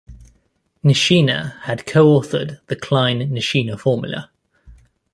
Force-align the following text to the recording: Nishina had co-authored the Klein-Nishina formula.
Nishina 0.83 1.59
had 1.59 1.85
co-authored 1.85 2.59
the 2.65 2.75
Klein-Nishina 2.75 3.79
formula. 3.79 4.31